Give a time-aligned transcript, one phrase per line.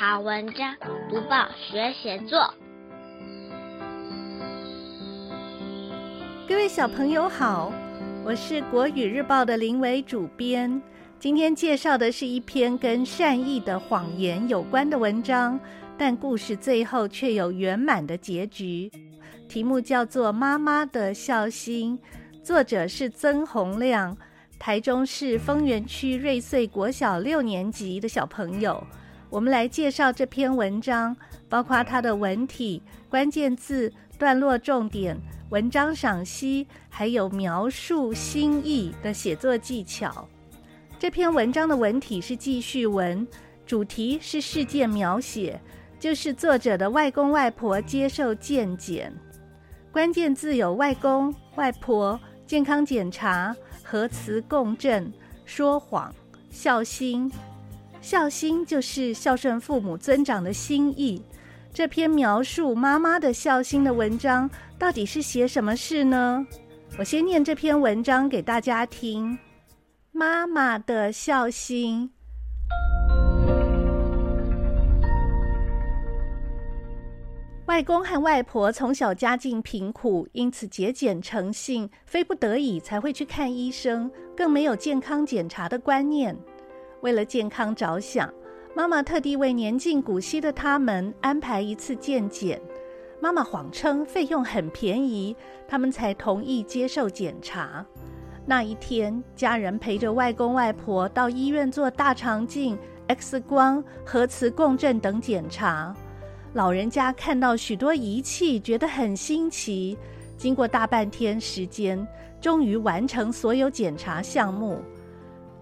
[0.00, 0.74] 好文章，
[1.10, 2.54] 读报学写作。
[6.48, 7.70] 各位小朋友好，
[8.24, 10.80] 我是国语日报的林伟主编。
[11.18, 15.60] 今天介绍的是一篇跟善意的谎言有关的文章，
[15.98, 18.90] 但故事最后却有圆满的结局。
[19.50, 21.98] 题目叫做《妈妈的孝心》，
[22.42, 24.16] 作者是曾洪亮，
[24.58, 28.82] 台中市丰原区瑞穗国小六年级的小朋友。
[29.30, 31.16] 我们来介绍这篇文章，
[31.48, 35.16] 包括它的文体、关键字、段落重点、
[35.50, 40.28] 文章赏析，还有描述心意的写作技巧。
[40.98, 43.26] 这篇文章的文体是记叙文，
[43.64, 45.60] 主题是事件描写，
[46.00, 49.12] 就是作者的外公外婆接受健检。
[49.92, 53.54] 关键字有外公、外婆、健康检查、
[53.84, 55.12] 核磁共振、
[55.44, 56.12] 说谎、
[56.50, 57.30] 孝心。
[58.00, 61.22] 孝心就是孝顺父母、尊长的心意。
[61.72, 66.46] 这篇描述妈妈的孝心的文章，到底是写什么事呢？
[66.98, 69.38] 我先念这篇文章给大家听。
[70.12, 72.10] 妈妈的孝心。
[77.66, 86.36] 外公和外婆从小家境贫苦，因此节俭诚信，非不得已才会去看医生，更没有健康检查的观念。
[87.02, 88.32] 为了健康着想，
[88.74, 92.60] 妈妈特地为年近古稀的他们安排一次健检。
[93.20, 95.36] 妈妈谎称费用很便宜，
[95.68, 97.84] 他们才同意接受检查。
[98.46, 102.78] 那一天，家人陪着外公外婆到医院做大肠镜、
[103.08, 105.94] X 光、核磁共振等检查。
[106.54, 109.96] 老人家看到许多仪器，觉得很新奇。
[110.36, 112.06] 经过大半天时间，
[112.40, 114.80] 终于完成所有检查项目。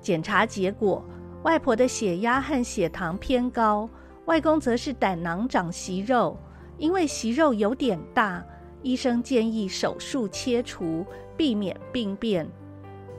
[0.01, 1.05] 检查结果。
[1.43, 3.89] 外婆的血压和血糖偏高，
[4.25, 6.37] 外公则是胆囊长息肉，
[6.77, 8.45] 因为息肉有点大，
[8.83, 11.07] 医生建议手术切除，
[11.37, 12.47] 避免病变。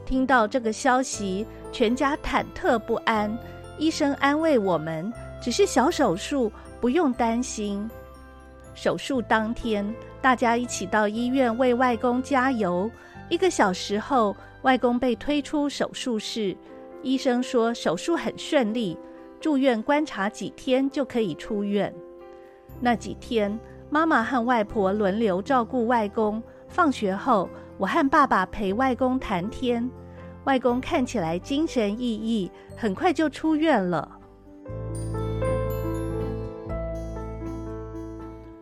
[0.05, 3.35] 听到这个消息，全家忐忑不安。
[3.77, 7.89] 医生安慰我们，只是小手术，不用担心。
[8.73, 12.91] 手术当天，大家一起到医院为外公加油。
[13.29, 16.57] 一个小时后，外公被推出手术室。
[17.01, 18.97] 医生说手术很顺利，
[19.39, 21.93] 住院观察几天就可以出院。
[22.81, 23.57] 那几天，
[23.89, 26.41] 妈妈和外婆轮流照顾外公。
[26.67, 29.89] 放学后，我和爸爸陪外公谈天。
[30.43, 34.19] 外公看起来精神奕奕，很快就出院了。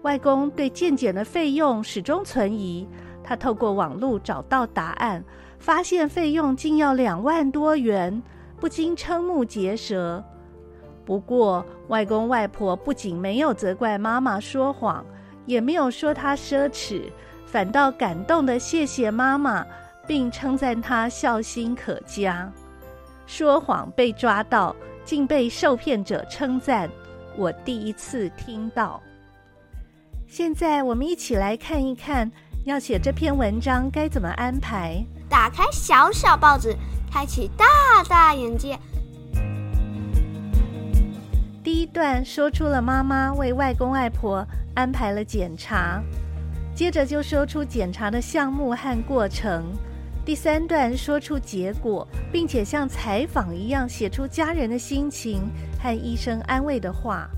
[0.03, 2.87] 外公对健检的费用始终存疑，
[3.21, 5.23] 他透过网络找到答案。
[5.59, 8.21] 发现费用竟要两万多元，
[8.59, 10.23] 不禁瞠目结舌。
[11.05, 15.05] 不过，外公外婆不仅没有责怪妈妈说谎，
[15.45, 17.03] 也没有说她奢侈，
[17.45, 19.65] 反倒感动地谢谢妈妈，
[20.05, 22.51] 并称赞她孝心可嘉。
[23.25, 26.89] 说谎被抓到，竟被受骗者称赞，
[27.37, 29.01] 我第一次听到。
[30.27, 32.29] 现在，我们一起来看一看，
[32.65, 35.01] 要写这篇文章该怎么安排。
[35.29, 36.75] 打开小小报纸，
[37.11, 37.65] 开启大
[38.07, 38.77] 大眼界。
[41.63, 46.01] 第一段说出了妈妈为外公外婆安排了检查，
[46.73, 49.65] 接着就说出检查的项目和过程。
[50.25, 55.49] 第三段说出结果，并且像采访一样写出家人的心情
[55.81, 57.29] 和医生安慰的话。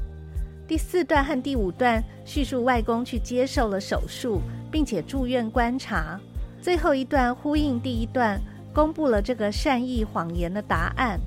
[0.68, 6.20] 第四段和第五段叙述外公去接受了手术，并且住院观察。
[6.62, 8.40] 最后一段呼应第一段，
[8.74, 11.20] 公布了这个善意谎言的答案。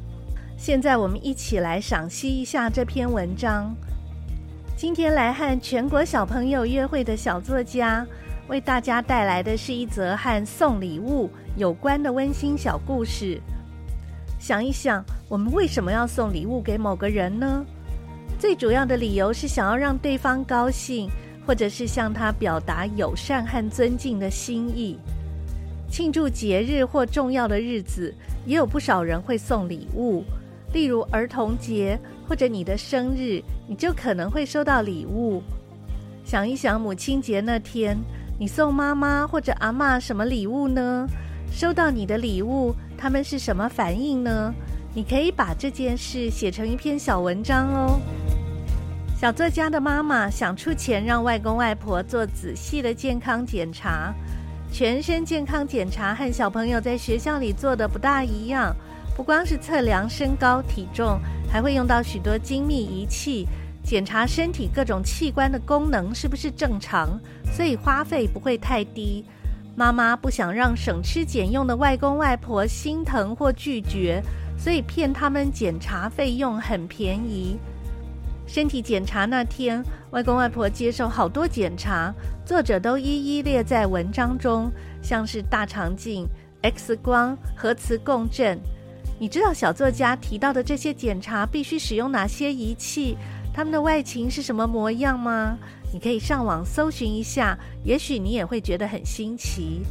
[0.58, 3.74] 现在我们一起来赏析一下这篇文章。
[4.76, 8.06] 今天来和全国小朋友约会的小作家，
[8.48, 13.40] 为大家带来的是一则和送礼物有关的温馨小故事。
[14.38, 17.64] 想一想，我们为什么要送礼物给某个人呢？
[18.38, 21.08] 最主要的理由是想要让对方高兴，
[21.46, 24.98] 或者是向他表达友善和尊敬的心意。
[25.92, 28.14] 庆祝节日或重要的日子，
[28.46, 30.24] 也有不少人会送礼物，
[30.72, 35.42] 例如儿童节或者你的生日，你就可能会收到礼物。
[36.24, 37.94] 想一想，母亲节那天，
[38.40, 41.06] 你送妈妈或者阿嬷什么礼物呢？
[41.52, 44.54] 收到你的礼物，他们是什么反应呢？
[44.94, 48.00] 你可以把这件事写成一篇小文章哦。
[49.20, 54.14] 小作家的妈妈想出钱让外公外婆做仔细的健康检查。
[54.72, 58.74] 全身健康检查和小朋友在学校里做的不大一样，
[59.14, 63.46] 不光是测量身高体重，还会用到许多精密仪器，
[63.84, 67.20] 检查身体各种器官的功能是不是正常，
[67.54, 69.22] 所以花费不会太低。
[69.76, 74.22] 妈妈不想让省吃俭用的外公外婆心疼或拒绝，
[74.56, 77.58] 所以骗他们检查费用很便宜。
[78.46, 82.12] 身体检查那天，外公外婆接受好多检查，
[82.44, 86.26] 作者都一一列在文章中，像是大肠镜、
[86.62, 88.58] X 光、核磁共振。
[89.18, 93.16] 你知道小作家提到的这些检查必须使用哪些仪器？
[93.54, 95.56] 他们的外形是什么模样吗？
[95.92, 99.82] 你可以上网搜寻一下，也许你也会觉得很新奇。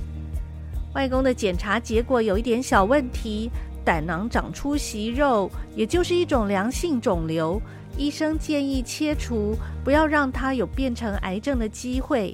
[0.94, 3.50] 外公的检查结果有一点小问题，
[3.86, 7.62] 胆囊长出息肉，也就是一种良性肿瘤。
[7.98, 12.34] 医生建议切除，不要让他有变成癌症的机会。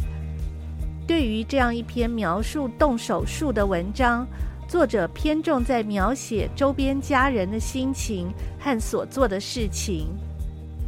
[1.07, 4.27] 对于这样一篇描述动手术的文章，
[4.67, 8.27] 作者偏重在描写周边家人的心情
[8.59, 10.07] 和所做的事情，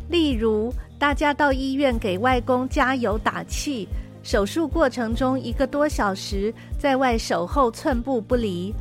[0.09, 3.87] 例如大家到医院给外公加油打气，
[4.21, 8.73] 手术过程中一个多小时在外守候寸步不离，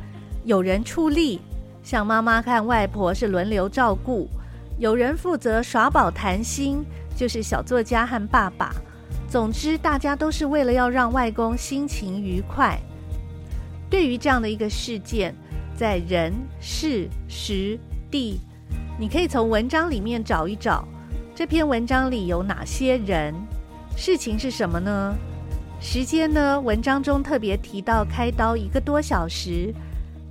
[0.43, 1.39] 有人出力，
[1.81, 4.27] 像妈妈和外婆是轮流照顾，
[4.79, 8.73] 有人负责耍宝谈心，就是小作家和爸爸。
[9.27, 12.79] 总之，大家都是为了要让外公心情愉快。
[13.89, 15.35] 对于这样的一个事件，
[15.75, 17.77] 在人、事、时、
[18.09, 18.39] 地，
[18.97, 20.87] 你可以从文章里面找一找，
[21.35, 23.35] 这篇文章里有哪些人，
[23.97, 25.13] 事情是什么呢？
[25.81, 26.57] 时间呢？
[26.57, 29.73] 文章中特别提到开刀一个多小时，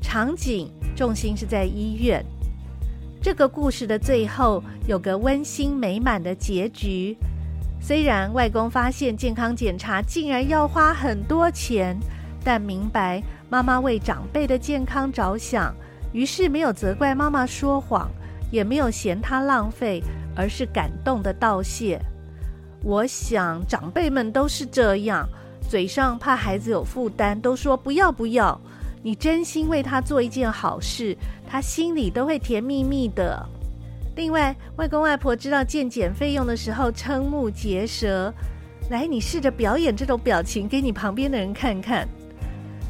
[0.01, 2.25] 场景重心是在医院。
[3.21, 7.17] 这个故事的最后有个温馨美满的结局，
[7.81, 11.99] 虽然外公发现健康检查竟然要花很多钱，
[12.45, 13.23] 但明白。
[13.51, 15.75] 妈妈为长辈的健康着想，
[16.13, 18.11] 于是没有责怪妈妈说谎，
[18.53, 20.03] 也没有嫌她浪费，
[20.37, 21.99] 而是感动的道谢。
[22.85, 25.27] 我想长辈们都是这样，
[25.69, 28.61] 嘴上怕孩子有负担，都说不要不要。
[29.03, 31.17] 你真心为他做一件好事，
[31.49, 33.47] 他心里都会甜蜜蜜的。
[34.17, 38.33] 另外，外公外婆知道健检费用的时候，瞠目结舌。
[38.91, 42.09] 来，你试着表演这种表情给你旁边的人看看。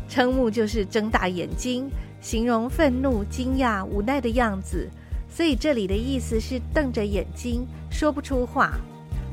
[0.09, 1.91] 瞠目就是睁大眼睛，
[2.21, 4.89] 形容愤怒、惊讶、无奈的样子，
[5.29, 8.79] 所以这里的意思是瞪着眼睛说不出话，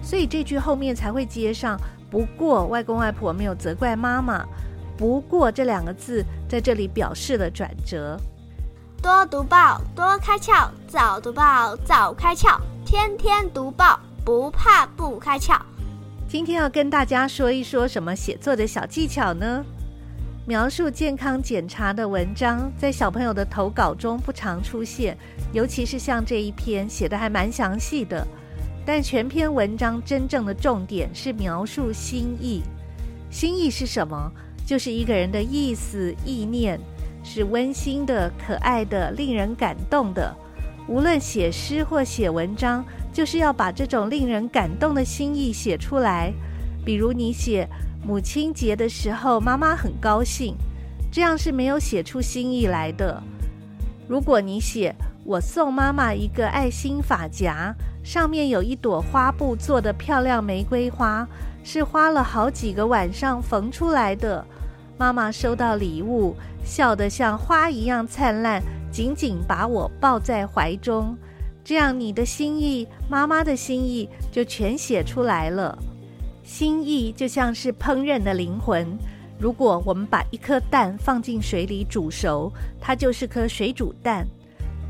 [0.02, 1.80] 所以这句后面才会接上。
[2.12, 4.46] 不过外公外婆没有责怪妈妈，
[4.98, 8.20] 不过这两个字在这里表示了转折。
[9.02, 15.60] 多读报，多开窍；早读报，早开窍；天天读报，不怕不开窍。
[16.28, 19.64] 今天要跟大家说一说什么写作的小技巧呢？
[20.48, 25.18] 描述健康检查的文章，在小朋友的投稿中不常出现，
[25.54, 28.26] 尤其是像这一篇写的还蛮详细的。
[28.86, 32.62] 但全篇文章真正的重点是描述心意。
[33.32, 34.32] 心意是什么？
[34.66, 36.80] 就是一个人的意思、意念，
[37.24, 40.36] 是温馨的、可爱的、令人感动的。
[40.88, 42.84] 无论写诗或写文章，
[43.14, 46.34] 就是要把这种令人感动的心意写出来。
[46.84, 47.68] 比如你写。
[48.08, 50.56] 母亲节的时候，妈妈很高兴，
[51.12, 53.20] 这样是没有写出心意来的。
[54.08, 54.94] 如果你写
[55.26, 57.74] “我送妈妈一个爱心发夹，
[58.04, 61.28] 上面有一朵花布做的漂亮玫瑰花，
[61.64, 64.46] 是花了好几个晚上缝出来的。
[64.98, 68.62] 妈妈收到礼物，笑得像花一样灿烂，
[68.92, 71.16] 紧紧把我抱在怀中。
[71.64, 75.78] 这样你的心意，妈妈的心意就全写出来了。
[76.44, 78.88] 心意就像是烹饪的灵魂。
[79.38, 84.26] 如果我们把一颗蛋放进水里煮熟，它就是颗水煮蛋。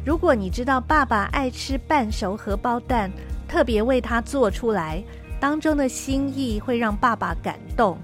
[0.05, 3.09] 如果你知道爸爸爱吃半熟荷包蛋，
[3.47, 5.03] 特别为他做出来，
[5.39, 7.97] 当中的心意会让爸爸感动。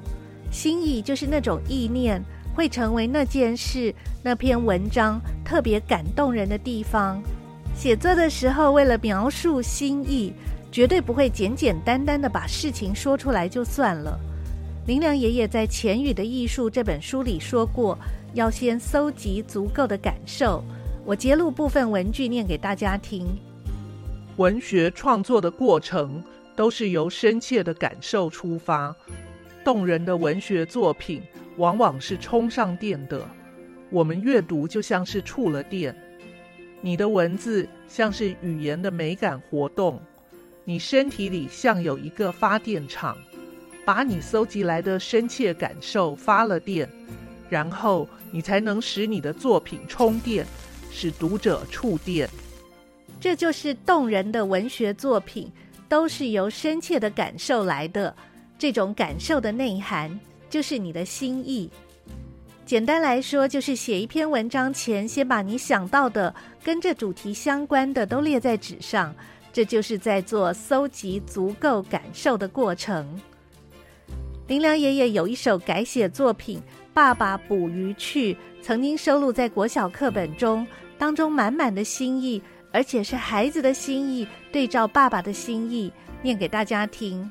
[0.52, 2.22] 心意就是那种意念，
[2.54, 7.20] 会成为那件事、那篇文章特别感动人的地方。
[7.76, 10.34] 写作的时候，为了描述心意。
[10.74, 14.18] 绝对不会简简单单的把事情说出来就算了。
[14.88, 17.98] 林良爷爷在《浅语的艺术》这本书里说过，
[18.36, 20.64] 要先搜集足够的感受。
[21.04, 23.28] 我截录部分文句念给大家听：
[24.38, 26.24] 文学创作的过程
[26.56, 28.96] 都是由深切的感受出发，
[29.64, 31.22] 动人的文学作品
[31.58, 33.28] 往往是充上电的。
[33.90, 35.96] 我们阅读就像是触了电，
[36.80, 40.02] 你的文字像是语言的美感活动。
[40.64, 43.18] 你身体里像有一个发电厂，
[43.84, 46.88] 把你搜集来的深切感受发了电，
[47.50, 50.46] 然后你才能使你的作品充电，
[50.92, 52.30] 使读者触电。
[53.20, 55.52] 这就是动人的文学作品，
[55.90, 58.16] 都是由深切的感受来的。
[58.62, 61.68] 这种感受的内涵，就是你的心意。
[62.64, 66.32] 简单来说，就是写一篇文章前，先把你想到的
[66.64, 69.16] 跟这主题相关的都列在纸上，
[69.52, 73.20] 这就是在做搜集足够感受的过程。
[74.46, 76.60] 林良爷爷有一首改写作品
[76.94, 80.68] 《爸爸捕鱼去》，曾经收录在国小课本中，
[81.00, 82.40] 当中满满的心意，
[82.72, 85.92] 而且是孩子的心意，对照爸爸的心意，
[86.22, 87.28] 念给大家听。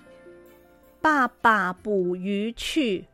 [1.03, 3.07] 爸爸捕鱼去，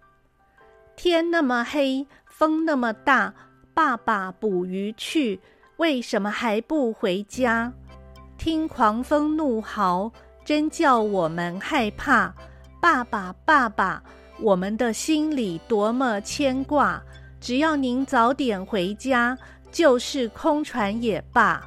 [0.96, 3.32] 天那么黑，风那么大。
[3.72, 5.38] 爸爸捕鱼去，
[5.76, 7.72] 为什么还不回家？
[8.36, 10.10] 听狂风怒号，
[10.44, 12.34] 真叫我们害怕。
[12.80, 14.02] 爸爸，爸爸，
[14.40, 17.00] 我们的心里多么牵挂。
[17.40, 19.38] 只要您早点回家，
[19.70, 21.62] 就是空船也罢。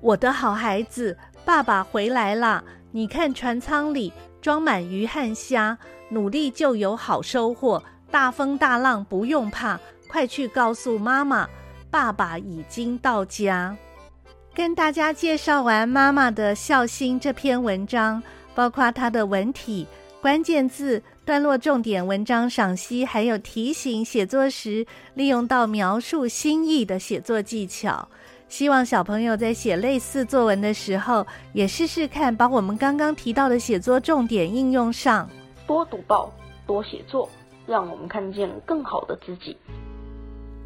[0.00, 4.12] 我的好孩子，爸爸回来了，你看船舱里。
[4.46, 5.76] 装满鱼和虾，
[6.08, 7.82] 努力就有好收获。
[8.12, 9.76] 大风大浪不用怕，
[10.06, 11.48] 快去告诉妈妈，
[11.90, 13.76] 爸爸已经到家。
[14.54, 18.22] 跟大家介绍完妈妈的孝心这篇文章，
[18.54, 19.84] 包括它的文体、
[20.22, 28.08] 关键字、段落重点、文章赏析，还有提醒写作时利用到描述心意的写作技巧。
[28.48, 35.28] 希望小朋友在写类似作文的时候，也试试看把我们刚刚提到的写作重点应用上。
[35.66, 36.32] 多读报，
[36.64, 37.28] 多写作，
[37.66, 39.56] 让我们看见更好的自己。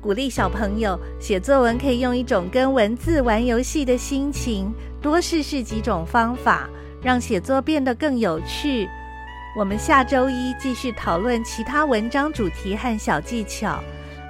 [0.03, 6.69] 鼓励小朋友写作文，可以用一种跟文字玩游戏的心情，多试试几种方法，
[7.03, 8.89] 让写作变得更有趣。
[9.59, 13.83] 我们下周一继续讨论其他文章主题和小技巧。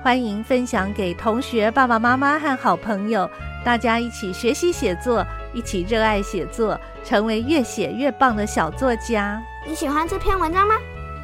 [0.02, 3.30] 欢迎分享给同学、爸爸妈妈和好朋友，
[3.62, 9.38] 大家一起学习写作，一起热爱写作，成为越写越棒的小作家。
[9.69, 10.75] 你喜欢这篇文章吗？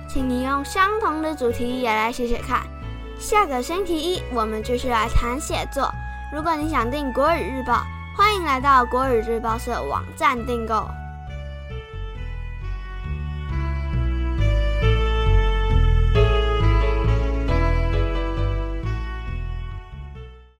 [0.07, 2.65] 请你用相同的主题也来写写看。
[3.19, 5.91] 下个星期一我们继续来谈写作。
[6.31, 7.83] 如果你想订国语日报，
[8.15, 10.87] 欢迎来到国语日报社网站订购。